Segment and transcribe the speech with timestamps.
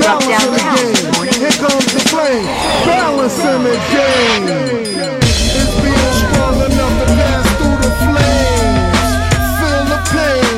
[0.00, 1.40] Balance in the game.
[1.40, 2.44] Here comes the flame.
[2.86, 4.44] Balance in the game.
[5.60, 9.10] It's being strong enough to pass through the flames.
[9.60, 10.56] Feel the pain.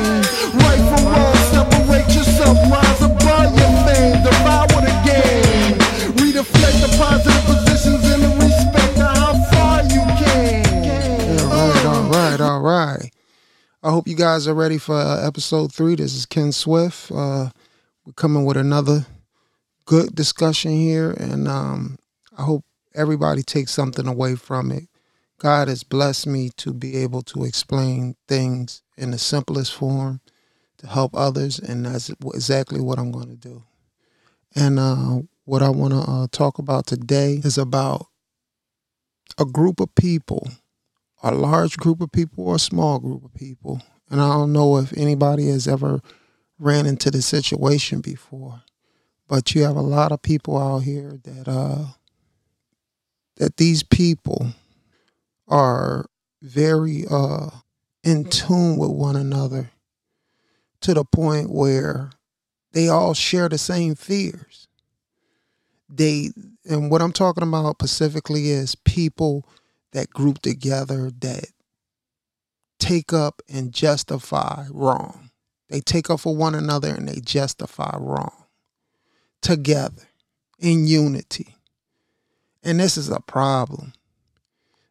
[0.63, 2.57] Right from wrong, separate yourself.
[2.71, 4.17] Rise above your fame.
[4.23, 5.75] Devour the game.
[6.19, 11.51] Redeflect the positive positions and the respect of how far you came.
[11.51, 13.11] All right, all right, all right.
[13.83, 15.95] I hope you guys are ready for uh, episode three.
[15.95, 17.11] This is Ken Swift.
[17.11, 17.49] Uh,
[18.05, 19.05] we're coming with another
[19.85, 21.97] good discussion here, and um,
[22.37, 22.63] I hope
[22.95, 24.83] everybody takes something away from it.
[25.39, 30.21] God has blessed me to be able to explain things in the simplest form
[30.77, 33.63] to help others, and that's exactly what I'm going to do.
[34.55, 38.07] And uh, what I want to uh, talk about today is about
[39.37, 40.47] a group of people
[41.23, 43.81] a large group of people or a small group of people.
[44.09, 46.01] And I don't know if anybody has ever
[46.59, 48.61] ran into this situation before,
[49.33, 51.85] but you have a lot of people out here that uh
[53.37, 54.53] that these people
[55.47, 56.05] are
[56.43, 57.49] very uh
[58.03, 59.71] in tune with one another
[60.81, 62.11] to the point where
[62.73, 64.67] they all share the same fears.
[65.89, 66.29] They
[66.69, 69.49] and what I'm talking about specifically is people
[69.93, 71.47] that group together that
[72.77, 75.31] take up and justify wrong.
[75.69, 78.42] They take up for one another and they justify wrong
[79.43, 80.03] together
[80.59, 81.55] in unity.
[82.63, 83.93] And this is a problem.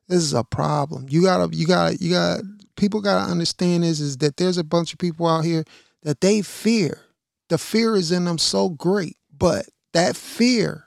[0.08, 1.06] This is a problem.
[1.08, 2.42] You gotta, you gotta, you gotta,
[2.76, 5.64] people gotta understand this is that there's a bunch of people out here
[6.02, 7.00] that they fear.
[7.48, 10.84] The fear is in them so great, but that fear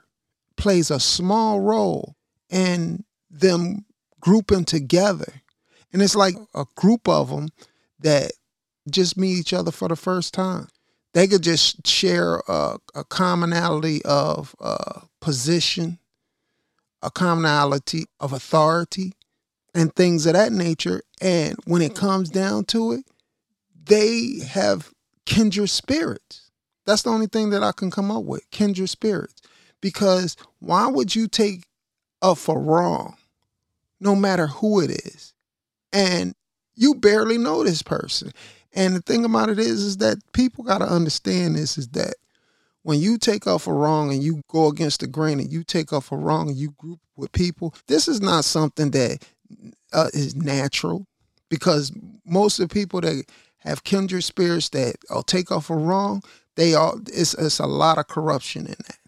[0.56, 2.16] plays a small role
[2.50, 3.84] in them
[4.20, 5.42] grouping together.
[5.92, 7.48] And it's like a group of them
[8.00, 8.32] that
[8.90, 10.68] just meet each other for the first time.
[11.16, 15.98] They could just share a, a commonality of uh, position,
[17.00, 19.14] a commonality of authority,
[19.74, 21.02] and things of that nature.
[21.22, 23.06] And when it comes down to it,
[23.86, 24.92] they have
[25.24, 26.50] kindred spirits.
[26.84, 29.40] That's the only thing that I can come up with kindred spirits.
[29.80, 31.64] Because why would you take
[32.20, 33.16] up for wrong
[34.00, 35.32] no matter who it is.
[35.92, 36.34] And
[36.74, 38.32] you barely know this person.
[38.76, 42.14] And the thing about it is, is that people got to understand this is that
[42.82, 45.92] when you take off a wrong and you go against the grain and you take
[45.92, 49.26] off a wrong and you group with people, this is not something that
[49.92, 51.06] uh, is natural
[51.48, 51.90] because
[52.24, 53.24] most of the people that
[53.58, 56.22] have kindred spirits that will take off a wrong,
[56.54, 58.98] they all it's, it's a lot of corruption in that.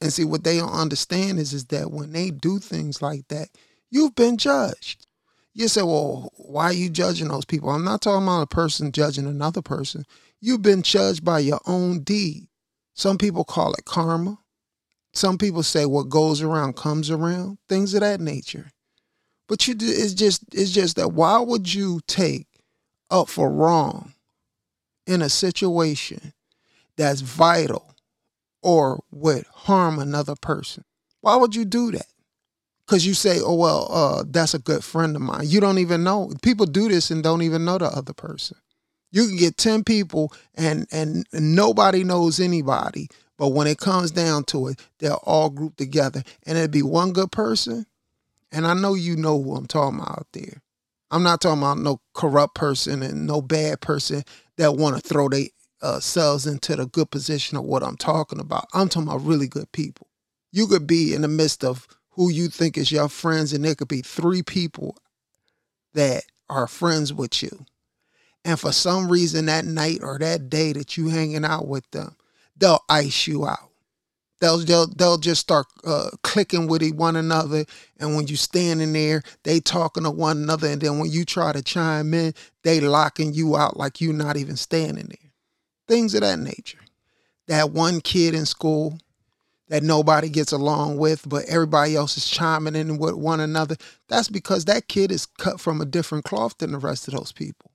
[0.00, 3.48] And see what they don't understand is is that when they do things like that,
[3.90, 5.06] you've been judged.
[5.52, 7.70] You say, well, why are you judging those people?
[7.70, 10.04] I'm not talking about a person judging another person.
[10.40, 12.48] You've been judged by your own deed.
[12.94, 14.38] Some people call it karma.
[15.12, 18.70] Some people say what goes around comes around, things of that nature.
[19.48, 22.46] But you, do, it's just, it's just that why would you take
[23.10, 24.14] up for wrong
[25.06, 26.32] in a situation
[26.96, 27.96] that's vital
[28.62, 30.84] or would harm another person?
[31.20, 32.06] Why would you do that?
[32.90, 36.02] Because you say, "Oh well, uh, that's a good friend of mine." You don't even
[36.02, 36.32] know.
[36.42, 38.56] People do this and don't even know the other person.
[39.12, 43.08] You can get ten people and and nobody knows anybody,
[43.38, 47.12] but when it comes down to it, they're all grouped together, and it'd be one
[47.12, 47.86] good person.
[48.50, 50.60] And I know you know who I'm talking about out there.
[51.12, 54.24] I'm not talking about no corrupt person and no bad person
[54.56, 55.46] that want to throw their
[55.80, 58.66] uh, selves into the good position of what I'm talking about.
[58.74, 60.08] I'm talking about really good people.
[60.50, 63.74] You could be in the midst of who you think is your friends, and there
[63.74, 64.96] could be three people
[65.94, 67.66] that are friends with you.
[68.44, 72.16] And for some reason that night or that day that you hanging out with them,
[72.56, 73.70] they'll ice you out.
[74.40, 77.66] They'll they'll, they'll just start uh, clicking with one another,
[77.98, 81.52] and when you standing there, they talking to one another, and then when you try
[81.52, 82.32] to chime in,
[82.62, 85.30] they locking you out like you not even standing there.
[85.86, 86.78] Things of that nature.
[87.48, 88.98] That one kid in school
[89.70, 93.76] that nobody gets along with, but everybody else is chiming in with one another.
[94.08, 97.32] That's because that kid is cut from a different cloth than the rest of those
[97.32, 97.70] people.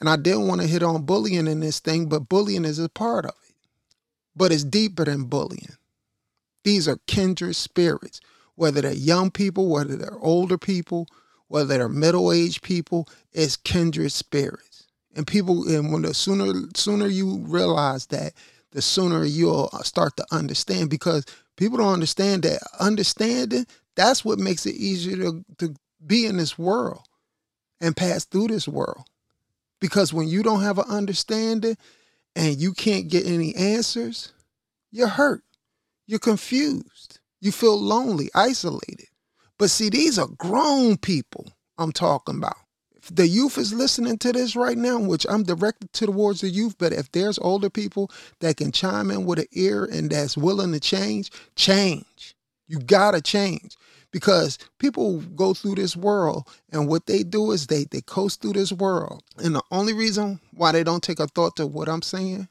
[0.00, 2.88] And I didn't want to hit on bullying in this thing, but bullying is a
[2.88, 3.54] part of it.
[4.34, 5.76] But it's deeper than bullying.
[6.64, 8.20] These are kindred spirits,
[8.54, 11.06] whether they're young people, whether they're older people,
[11.48, 14.86] whether they're middle-aged people, it's kindred spirits.
[15.14, 18.32] And people, and when the sooner sooner you realize that,
[18.74, 21.26] the sooner you'll start to understand because
[21.58, 23.66] people don't understand that understanding
[23.96, 25.76] that's what makes it easier to, to
[26.06, 27.02] be in this world
[27.80, 29.04] and pass through this world
[29.80, 31.76] because when you don't have an understanding
[32.36, 34.32] and you can't get any answers
[34.92, 35.42] you're hurt
[36.06, 37.20] You're confused.
[37.40, 39.08] You feel lonely, isolated.
[39.58, 42.58] But see, these are grown people I'm talking about.
[43.10, 46.92] The youth is listening to this right now, which I'm directed towards the youth, but
[46.92, 48.10] if there's older people
[48.40, 52.34] that can chime in with an ear and that's willing to change, change.
[52.66, 53.76] You gotta change.
[54.10, 58.52] Because people go through this world and what they do is they they coast through
[58.52, 59.24] this world.
[59.38, 62.48] And the only reason why they don't take a thought to what i'm saying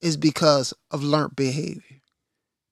[0.00, 2.00] is because of learned behavior.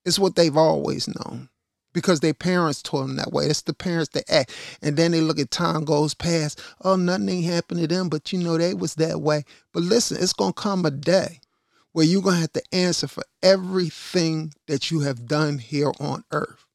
[0.07, 1.51] It's what they've always known
[1.95, 3.47] because their parents told them that way.
[3.47, 4.55] It's the parents that act.
[4.83, 6.61] And then they look at time goes past.
[6.83, 9.45] Oh nothing ain't happened to them but you know they was that way.
[9.73, 11.41] But listen it's gonna come a day
[11.93, 16.67] where you're gonna have to answer for everything that you have done here on earth.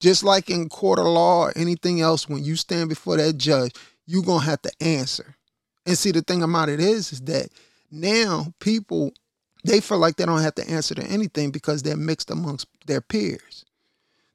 [0.00, 3.72] Just like in court of law or anything else, when you stand before that judge,
[4.06, 5.36] you're gonna have to answer.
[5.86, 7.48] And see, the thing about it is, is that
[7.90, 9.12] now people
[9.64, 13.00] they feel like they don't have to answer to anything because they're mixed amongst their
[13.00, 13.64] peers.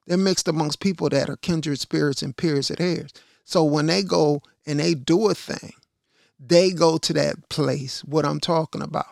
[0.10, 3.14] They're mixed amongst people that are kindred spirits and peers of theirs.
[3.46, 5.74] So when they go and they do a thing,
[6.40, 9.06] they go to that place, what I'm talking about.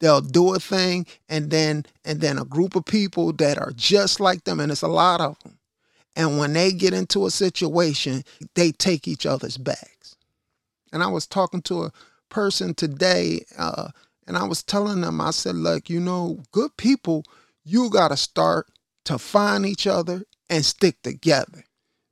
[0.00, 4.20] They'll do a thing and then and then a group of people that are just
[4.20, 5.58] like them and it's a lot of them.
[6.16, 8.24] And when they get into a situation
[8.56, 10.16] they take each other's bags
[10.92, 11.92] and i was talking to a
[12.28, 13.88] person today uh,
[14.26, 17.24] and i was telling them i said look you know good people
[17.64, 18.66] you got to start
[19.04, 21.64] to find each other and stick together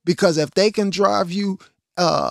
[0.04, 1.58] because if they can drive you
[1.96, 2.30] uh,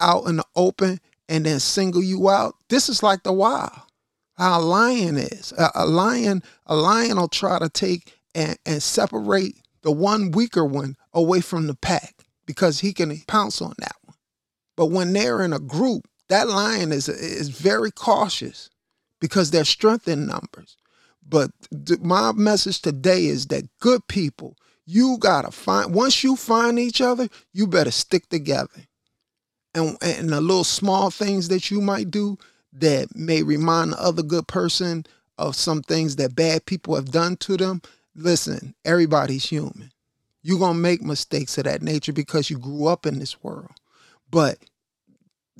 [0.00, 3.82] out in the open and then single you out this is like the wild
[4.38, 5.52] how a lion is.
[5.58, 10.64] A, a, lion, a lion will try to take and, and separate the one weaker
[10.64, 12.14] one away from the pack
[12.46, 14.16] because he can pounce on that one.
[14.76, 18.70] But when they're in a group, that lion is is very cautious
[19.20, 20.76] because they're strength in numbers.
[21.28, 21.52] But
[21.86, 27.00] th- my message today is that good people, you gotta find once you find each
[27.02, 28.86] other, you better stick together.
[29.74, 32.38] And and the little small things that you might do,
[32.74, 35.06] that may remind the other good person
[35.38, 37.82] of some things that bad people have done to them.
[38.16, 39.92] Listen, everybody's human.
[40.42, 43.72] You're to make mistakes of that nature because you grew up in this world.
[44.30, 44.58] But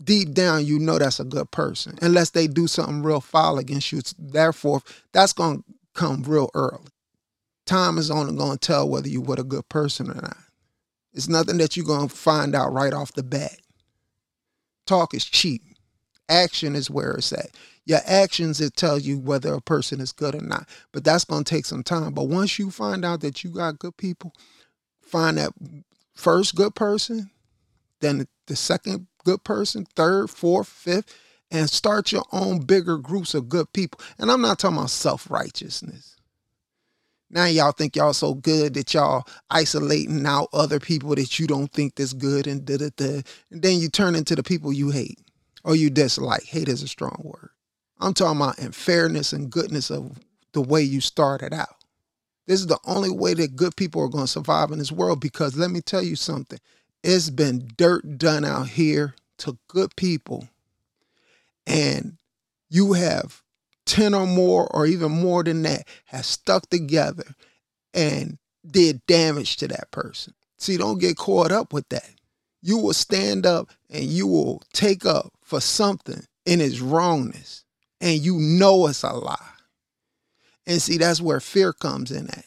[0.05, 3.93] deep down, you know that's a good person, unless they do something real foul against
[3.93, 4.01] you.
[4.19, 5.65] Therefore, that's going to
[5.95, 6.89] come real early.
[7.67, 10.37] Time is only going to tell whether you were a good person or not.
[11.13, 13.57] It's nothing that you're going to find out right off the bat.
[14.87, 15.63] Talk is cheap
[16.29, 17.51] action is where it's at.
[17.85, 20.69] Your actions it tells you whether a person is good or not.
[20.93, 22.13] But that's gonna take some time.
[22.13, 24.33] But once you find out that you got good people,
[25.01, 25.53] find that
[26.15, 27.31] first good person,
[28.01, 31.15] then the second good person, third, fourth, fifth,
[31.51, 34.01] and start your own bigger groups of good people.
[34.19, 36.17] And I'm not talking about self-righteousness.
[37.31, 41.71] Now y'all think y'all so good that y'all isolating out other people that you don't
[41.73, 43.23] think that's good and da da da.
[43.51, 45.19] And then you turn into the people you hate
[45.63, 46.45] or you dislike.
[46.45, 47.51] Hate is a strong word.
[48.01, 50.19] I'm talking about in fairness and goodness of
[50.53, 51.77] the way you started out.
[52.47, 55.21] This is the only way that good people are going to survive in this world
[55.21, 56.59] because let me tell you something.
[57.03, 60.49] It's been dirt done out here to good people.
[61.67, 62.19] And
[62.71, 63.43] you have
[63.87, 67.35] 10 or more, or even more than that, have stuck together
[67.95, 70.35] and did damage to that person.
[70.59, 72.11] See, don't get caught up with that.
[72.61, 77.65] You will stand up and you will take up for something in its wrongness
[78.01, 79.37] and you know it's a lie.
[80.67, 82.45] And see, that's where fear comes in at.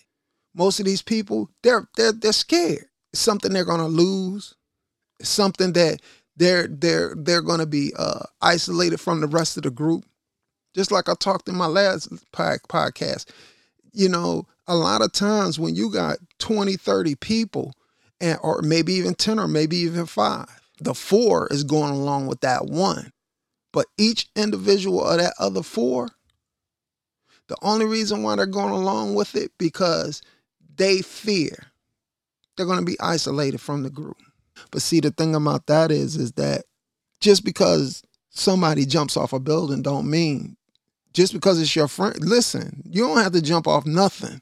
[0.53, 2.87] Most of these people, they're they're they're scared.
[3.13, 4.55] Something they're gonna lose.
[5.21, 6.01] Something that
[6.35, 10.05] they're they're they're gonna be uh, isolated from the rest of the group.
[10.75, 13.25] Just like I talked in my last podcast.
[13.93, 17.73] You know, a lot of times when you got 20, 30 people,
[18.21, 20.47] and or maybe even 10 or maybe even five,
[20.79, 23.11] the four is going along with that one.
[23.73, 26.09] But each individual of that other four,
[27.47, 30.21] the only reason why they're going along with it because
[30.75, 31.70] they fear
[32.55, 34.17] they're going to be isolated from the group.
[34.71, 36.65] But see, the thing about that is, is that
[37.19, 40.57] just because somebody jumps off a building don't mean
[41.13, 42.17] just because it's your friend.
[42.19, 44.41] Listen, you don't have to jump off nothing.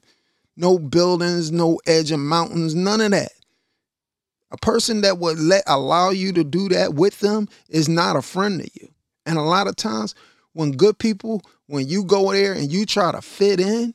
[0.56, 3.32] No buildings, no edge of mountains, none of that.
[4.52, 8.22] A person that would let allow you to do that with them is not a
[8.22, 8.88] friend to you.
[9.26, 10.14] And a lot of times
[10.52, 13.94] when good people, when you go there and you try to fit in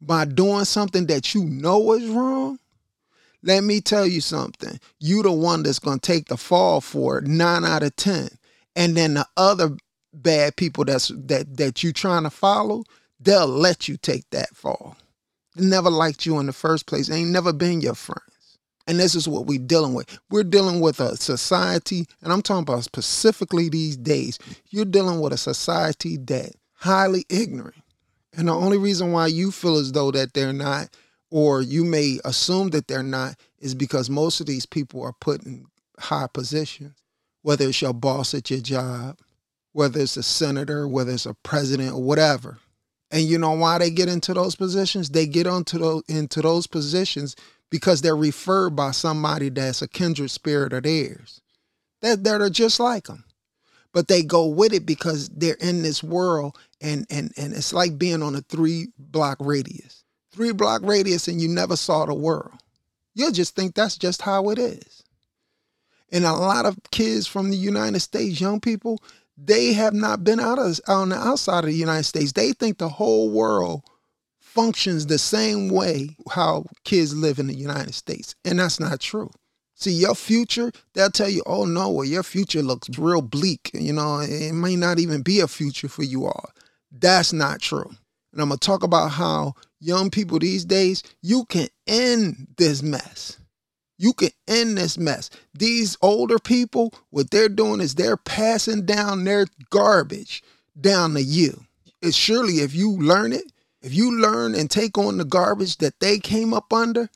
[0.00, 2.58] by doing something that you know is wrong,
[3.42, 4.78] let me tell you something.
[4.98, 8.28] You the one that's gonna take the fall for it, nine out of ten.
[8.74, 9.76] And then the other
[10.12, 12.84] bad people that's that that you trying to follow,
[13.20, 14.96] they'll let you take that fall.
[15.54, 18.22] They never liked you in the first place, ain't never been your friends.
[18.86, 20.18] And this is what we're dealing with.
[20.30, 24.38] We're dealing with a society, and I'm talking about specifically these days.
[24.70, 27.76] You're dealing with a society that highly ignorant.
[28.36, 30.88] And the only reason why you feel as though that they're not,
[31.30, 35.44] or you may assume that they're not, is because most of these people are put
[35.44, 35.66] in
[35.98, 36.96] high positions,
[37.42, 39.18] whether it's your boss at your job,
[39.72, 42.58] whether it's a senator, whether it's a president or whatever.
[43.10, 45.10] And you know why they get into those positions?
[45.10, 47.36] They get onto those into those positions
[47.70, 51.40] because they're referred by somebody that's a kindred spirit of theirs.
[52.02, 53.24] That that are just like them.
[53.94, 57.98] But they go with it because they're in this world and and and it's like
[57.98, 59.97] being on a three block radius.
[60.38, 62.52] Three block radius and you never saw the world.
[63.12, 65.02] You'll just think that's just how it is.
[66.12, 69.02] And a lot of kids from the United States, young people,
[69.36, 72.30] they have not been out of on the outside of the United States.
[72.30, 73.82] They think the whole world
[74.38, 78.36] functions the same way how kids live in the United States.
[78.44, 79.32] And that's not true.
[79.74, 83.72] See, your future, they'll tell you, oh no, well, your future looks real bleak.
[83.74, 86.50] You know, it may not even be a future for you all.
[86.92, 87.90] That's not true.
[88.32, 92.82] And I'm going to talk about how young people these days, you can end this
[92.82, 93.38] mess.
[93.98, 95.30] You can end this mess.
[95.54, 100.42] These older people, what they're doing is they're passing down their garbage
[100.80, 101.64] down to you.
[102.00, 105.98] It's surely if you learn it, if you learn and take on the garbage that
[106.00, 107.08] they came up under,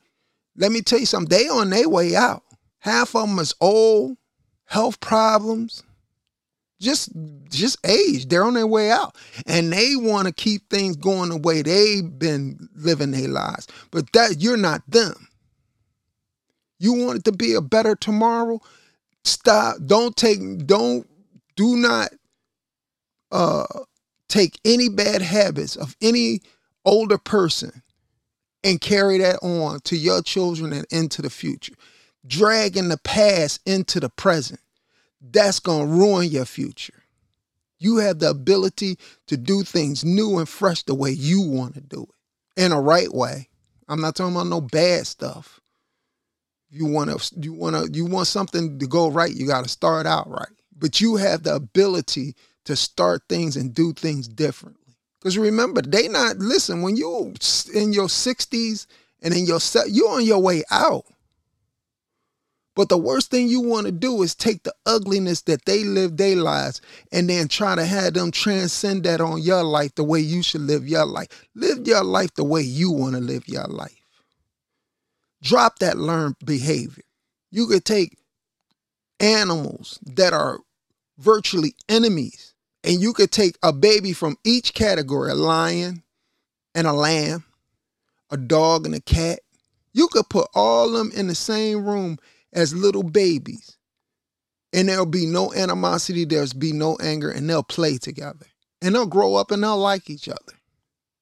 [0.57, 2.43] let me tell you something, they on their way out.
[2.79, 4.17] Half of them is old,
[4.65, 5.83] health problems,
[6.83, 7.11] just
[7.49, 8.27] just age.
[8.27, 9.17] They're on their way out.
[9.47, 13.67] And they want to keep things going the way they've been living their lives.
[13.91, 15.29] But that you're not them.
[16.79, 18.61] You want it to be a better tomorrow?
[19.25, 19.77] Stop.
[19.85, 21.07] Don't take, don't,
[21.57, 22.11] do not
[23.31, 23.65] uh
[24.29, 26.41] take any bad habits of any
[26.85, 27.83] older person
[28.63, 31.75] and carry that on to your children and into the future.
[32.27, 34.59] Dragging the past into the present.
[35.23, 37.03] That's going to ruin your future.
[37.79, 41.81] You have the ability to do things new and fresh the way you want to
[41.81, 43.49] do it in a right way.
[43.87, 45.61] I'm not talking about no bad stuff
[46.73, 49.69] you want to you want to you want something to go right you got to
[49.69, 54.95] start out right but you have the ability to start things and do things differently
[55.19, 57.33] because remember they not listen when you
[57.75, 58.87] in your 60s
[59.21, 61.05] and in your set you're on your way out
[62.75, 66.17] but the worst thing you want to do is take the ugliness that they live
[66.17, 70.19] their lives and then try to have them transcend that on your life the way
[70.19, 71.27] you should live your life.
[71.55, 73.99] Live your life the way you want to live your life.
[75.43, 77.03] Drop that learned behavior.
[77.51, 78.17] You could take
[79.19, 80.59] animals that are
[81.19, 86.01] virtually enemies, and you could take a baby from each category a lion
[86.73, 87.43] and a lamb,
[88.31, 89.39] a dog and a cat.
[89.93, 92.17] You could put all of them in the same room
[92.53, 93.77] as little babies,
[94.71, 98.45] and there'll be no animosity, there'll be no anger, and they'll play together.
[98.81, 100.59] And they'll grow up and they'll like each other.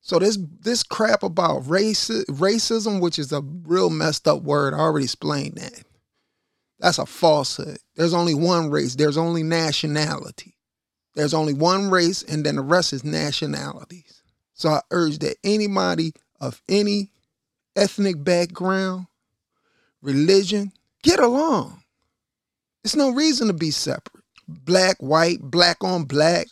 [0.01, 4.79] So this this crap about race racism, which is a real messed up word, I
[4.79, 5.83] already explained that.
[6.79, 7.77] That's a falsehood.
[7.95, 8.95] There's only one race.
[8.95, 10.55] There's only nationality.
[11.13, 14.23] There's only one race, and then the rest is nationalities.
[14.55, 17.11] So I urge that anybody of any
[17.75, 19.05] ethnic background,
[20.01, 20.71] religion,
[21.03, 21.83] get along.
[22.83, 24.23] It's no reason to be separate.
[24.47, 26.47] Black, white, black on black.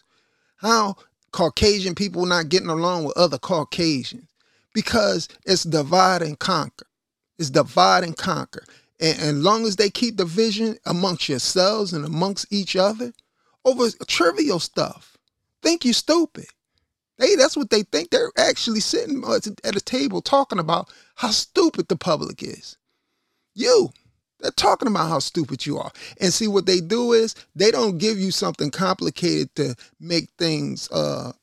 [0.58, 0.96] How
[1.32, 4.28] Caucasian people not getting along with other Caucasians
[4.74, 6.86] because it's divide and conquer.
[7.38, 8.64] It's divide and conquer.
[9.00, 13.14] And, and long as they keep division amongst yourselves and amongst each other
[13.66, 15.18] over trivial stuff,
[15.62, 16.46] think you stupid.
[17.18, 18.10] Hey, that's what they think.
[18.10, 22.78] They're actually sitting at a table talking about how stupid the public is.
[23.56, 23.90] You,
[24.40, 25.92] they're talking about how stupid you are.
[26.20, 30.90] And see what they do is they don't give you something complicated to make things
[30.92, 31.34] uh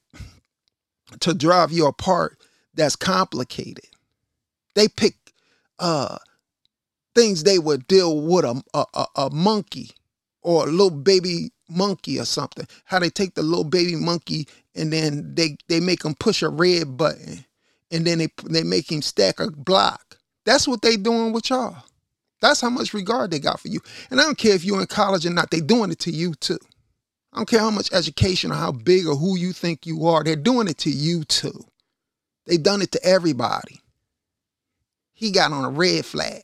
[1.20, 2.38] to drive you apart
[2.74, 3.84] that's complicated.
[4.74, 5.14] They pick
[5.78, 6.18] uh
[7.14, 9.90] things they would deal with a, a, a monkey
[10.42, 12.66] or a little baby monkey or something.
[12.84, 16.48] How they take the little baby monkey and then they they make him push a
[16.48, 17.44] red button
[17.90, 20.18] and then they they make him stack a block.
[20.44, 21.76] That's what they doing with y'all.
[22.40, 23.80] That's how much regard they got for you.
[24.10, 26.34] And I don't care if you're in college or not, They're doing it to you
[26.34, 26.58] too.
[27.32, 30.24] I don't care how much education or how big or who you think you are,
[30.24, 31.64] they're doing it to you too.
[32.46, 33.80] They've done it to everybody.
[35.12, 36.42] He got on a red flag.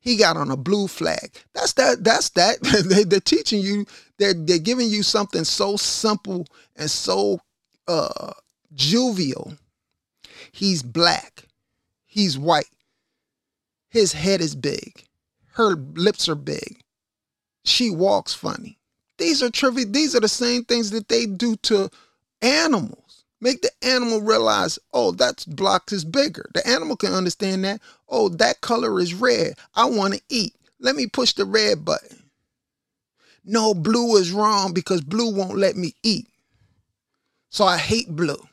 [0.00, 1.30] He got on a blue flag.
[1.54, 2.04] That's that.
[2.04, 2.60] That's that.
[3.06, 3.86] they, are teaching you.
[4.18, 6.46] They're they're giving you something so simple
[6.76, 7.40] and so
[7.88, 8.32] uh,
[8.74, 9.54] jovial.
[10.52, 11.44] He's black.
[12.04, 12.68] He's white.
[13.88, 15.04] His head is big.
[15.54, 16.80] Her lips are big.
[17.64, 18.78] She walks funny.
[19.18, 19.84] These are trivia.
[19.86, 21.90] These are the same things that they do to
[22.42, 23.24] animals.
[23.40, 26.50] Make the animal realize, oh, that block is bigger.
[26.54, 27.80] The animal can understand that.
[28.08, 29.54] Oh, that color is red.
[29.76, 30.54] I want to eat.
[30.80, 32.30] Let me push the red button.
[33.44, 36.26] No, blue is wrong because blue won't let me eat.
[37.50, 38.48] So I hate blue.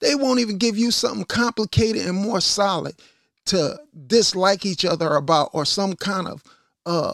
[0.00, 2.96] They won't even give you something complicated and more solid
[3.46, 6.42] to dislike each other about or some kind of
[6.86, 7.12] uh,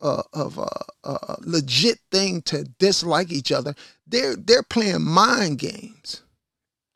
[0.00, 0.68] uh of a
[1.04, 3.74] uh, uh, legit thing to dislike each other.
[4.06, 6.22] They're they're playing mind games.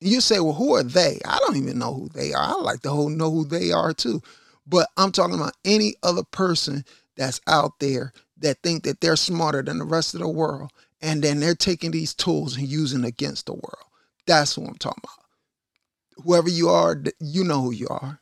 [0.01, 1.21] You say, well, who are they?
[1.25, 2.43] I don't even know who they are.
[2.43, 4.21] I like to know who they are too.
[4.67, 6.85] But I'm talking about any other person
[7.17, 11.23] that's out there that think that they're smarter than the rest of the world, and
[11.23, 13.87] then they're taking these tools and using against the world.
[14.27, 16.25] That's what I'm talking about.
[16.25, 18.21] Whoever you are, you know who you are.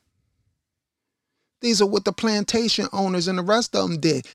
[1.61, 4.27] These are what the plantation owners and the rest of them did.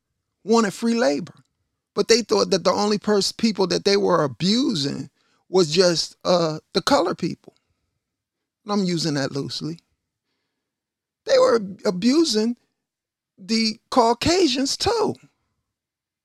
[0.44, 1.34] Wanted free labor.
[1.94, 5.10] But they thought that the only person people that they were abusing
[5.50, 7.56] was just uh, the color people.
[8.64, 9.80] And I'm using that loosely.
[11.26, 12.58] They were abusing
[13.38, 15.16] the Caucasians too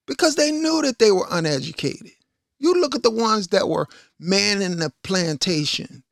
[0.06, 2.12] because they knew that they were uneducated.
[2.58, 3.86] You look at the ones that were
[4.18, 6.02] manning the plantation,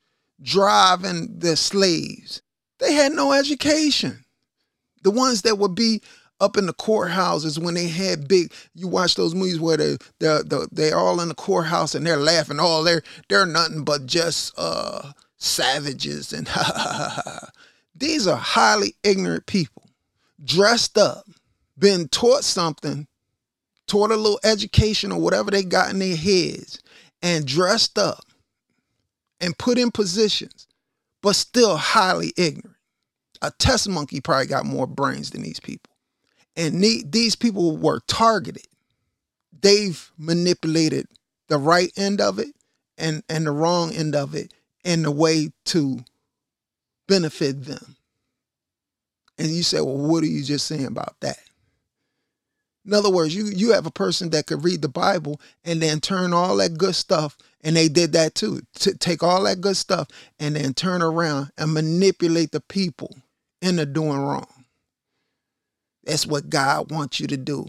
[0.40, 2.40] driving the slaves.
[2.78, 4.24] They had no education.
[5.02, 6.02] The ones that would be
[6.40, 10.38] up in the courthouses when they had big you watch those movies where they they
[10.70, 15.10] they're all in the courthouse and they're laughing all they're they're nothing but just uh
[15.38, 16.48] savages and
[17.96, 19.90] these are highly ignorant people
[20.44, 21.24] dressed up
[21.76, 23.08] been taught something
[23.88, 26.80] taught a little education or whatever they got in their heads,
[27.22, 28.24] and dressed up
[29.40, 30.68] and put in positions,
[31.22, 32.76] but still highly ignorant.
[33.42, 35.92] A test monkey probably got more brains than these people.
[36.56, 38.66] And these people were targeted.
[39.60, 41.06] They've manipulated
[41.48, 42.54] the right end of it
[42.96, 44.52] and, and the wrong end of it
[44.84, 46.00] in the way to
[47.06, 47.96] benefit them.
[49.38, 51.38] And you say, well, what are you just saying about that?
[52.84, 56.00] In other words, you you have a person that could read the Bible and then
[56.00, 58.62] turn all that good stuff, and they did that too.
[58.76, 60.08] To take all that good stuff
[60.40, 63.14] and then turn around and manipulate the people
[63.60, 64.64] into doing wrong.
[66.04, 67.66] That's what God wants you to do.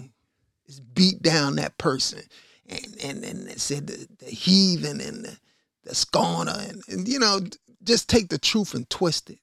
[0.67, 2.21] Is beat down that person.
[2.67, 5.37] And and, and said the, the heathen and the,
[5.83, 7.39] the scorner and, and you know,
[7.83, 9.39] just take the truth and twist it.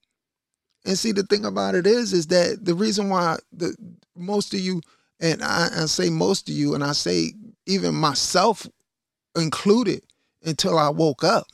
[0.84, 3.74] And see the thing about it is is that the reason why the
[4.14, 4.80] most of you
[5.20, 7.32] and I, I say most of you, and I say
[7.66, 8.66] even myself
[9.34, 10.02] included,
[10.44, 11.46] until I woke up,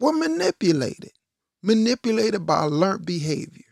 [0.00, 1.12] were manipulated,
[1.62, 3.63] manipulated by learned behavior.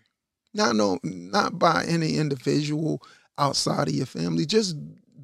[0.54, 3.02] Not no, not by any individual
[3.38, 4.76] outside of your family, just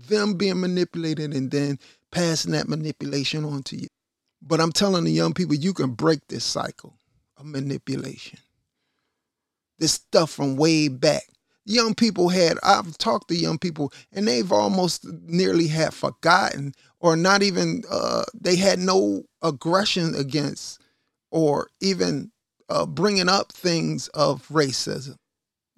[0.09, 1.79] them being manipulated and then
[2.13, 3.89] passing that manipulation on to you.
[4.41, 6.97] But I'm telling the young people, you can break this cycle
[7.37, 8.39] of manipulation.
[9.79, 11.25] This stuff from way back
[11.69, 17.15] young people had i've talked to young people and they've almost nearly had forgotten or
[17.15, 20.81] not even uh, they had no aggression against
[21.31, 22.31] or even
[22.69, 25.17] uh, bringing up things of racism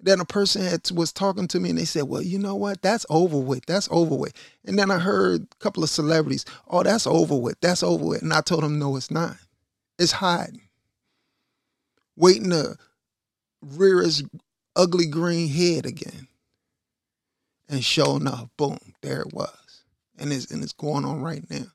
[0.03, 2.81] then a person had was talking to me and they said well you know what?
[2.81, 3.65] That's over with.
[3.65, 4.33] That's over with.
[4.65, 7.59] And then i heard a couple of celebrities oh that's over with.
[7.61, 8.21] That's over with.
[8.21, 9.37] And i told them no it's not.
[9.99, 10.61] It's hiding.
[12.15, 12.75] Waiting to
[13.61, 14.23] rear its
[14.75, 16.27] ugly green head again.
[17.69, 19.83] And sure enough, boom, there it was.
[20.17, 21.67] And it's and it's going on right now.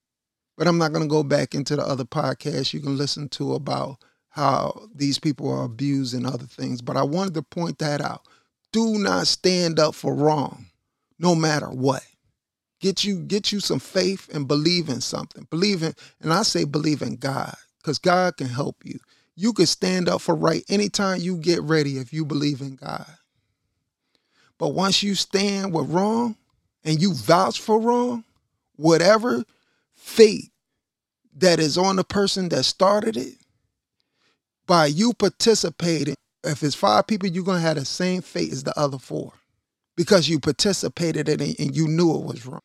[0.59, 3.99] But I'm not gonna go back into the other podcast you can listen to about
[4.37, 6.83] how these people are abused and other things.
[6.83, 8.21] But I wanted to point that out.
[8.71, 10.67] Do not stand up for wrong,
[11.19, 12.03] no matter what.
[12.79, 15.47] Get you get you some faith and believe in something.
[15.49, 18.99] Believe in, and I say believe in God, because God can help you.
[19.37, 23.07] You can stand up for right anytime you get ready if you believe in God.
[24.59, 26.37] But once you stand with wrong
[26.85, 28.25] and you vouch for wrong,
[28.77, 29.45] whatever
[29.95, 30.53] fate
[31.39, 33.37] that is on the person that started it,
[34.67, 38.65] by you participating, if it's five people, you're going to have the same fate as
[38.65, 39.33] the other four
[39.97, 42.61] because you participated in it and you knew it was wrong.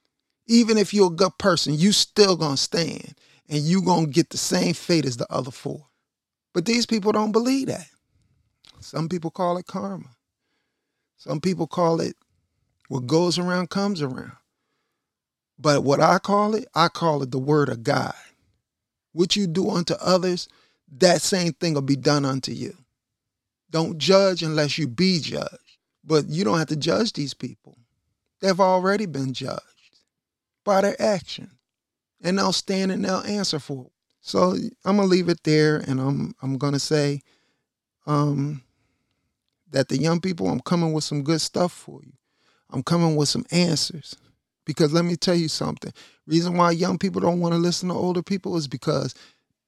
[0.48, 3.16] Even if you're a good person, you still going to stand
[3.50, 5.88] and you going to get the same fate as the other four.
[6.54, 7.88] But these people don't believe that.
[8.82, 10.10] Some people call it karma.
[11.18, 12.16] Some people call it
[12.90, 14.34] what goes around comes around.
[15.60, 18.14] But what I call it, I call it the word of God.
[19.14, 20.50] What you do unto others,
[20.98, 22.76] that same thing will be done unto you.
[23.70, 25.58] Don't judge unless you be judged.
[26.04, 27.78] But you don't have to judge these people.
[28.42, 29.62] They've already been judged
[30.66, 31.52] by their action.
[32.24, 33.92] And they'll stand and they'll answer for it.
[34.22, 37.22] So I'm gonna leave it there and I'm I'm gonna say
[38.06, 38.62] um
[39.72, 42.14] that the young people, I'm coming with some good stuff for you.
[42.70, 44.16] I'm coming with some answers.
[44.66, 45.92] Because let me tell you something.
[46.28, 49.16] Reason why young people don't want to listen to older people is because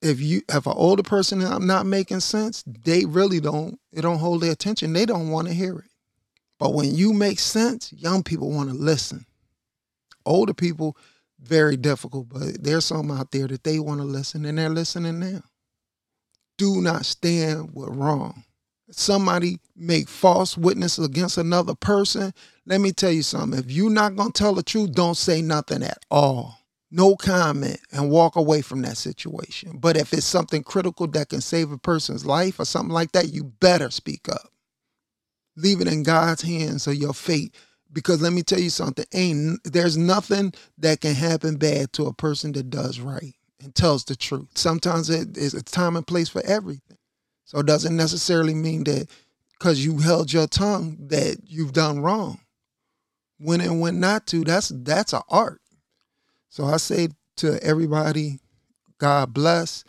[0.04, 4.20] if you if an older person I'm not making sense, they really don't it don't
[4.20, 4.94] hold their attention.
[4.94, 5.86] They don't want to hear it.
[6.60, 9.26] But when you make sense, young people want to listen.
[10.26, 10.98] Older people,
[11.42, 15.20] very difficult, but there's some out there that they want to listen and they're listening
[15.20, 15.44] now.
[16.58, 18.44] Do not stand with wrong.
[18.92, 22.34] Somebody make false witness against another person.
[22.66, 23.60] Let me tell you something.
[23.60, 26.60] If you're not to tell the truth, don't say nothing at all.
[26.96, 29.80] No comment and walk away from that situation.
[29.80, 33.34] But if it's something critical that can save a person's life or something like that,
[33.34, 34.52] you better speak up.
[35.56, 37.56] Leave it in God's hands or your fate.
[37.92, 42.14] Because let me tell you something, ain't there's nothing that can happen bad to a
[42.14, 44.50] person that does right and tells the truth.
[44.56, 46.98] Sometimes it is a time and place for everything.
[47.46, 49.10] So it doesn't necessarily mean that
[49.58, 52.42] because you held your tongue that you've done wrong.
[53.40, 55.63] When and when not to, that's that's an art.
[56.54, 58.38] So I say to everybody,
[59.00, 59.84] God bless.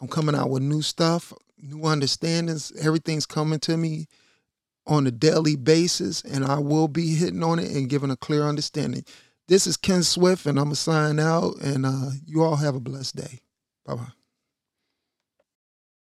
[0.00, 2.72] I'm coming out with new stuff, new understandings.
[2.76, 4.08] Everything's coming to me
[4.84, 8.42] on a daily basis, and I will be hitting on it and giving a clear
[8.42, 9.04] understanding.
[9.46, 12.74] This is Ken Swift, and I'm going to sign out, and uh, you all have
[12.74, 13.38] a blessed day.
[13.86, 14.21] Bye bye.